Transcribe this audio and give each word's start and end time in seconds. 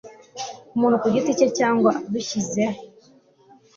umuntu 0.75 1.01
kugiti 1.03 1.31
cye 1.39 1.47
cyangwa 1.57 1.91
abishyize 2.07 2.63
l 2.69 2.73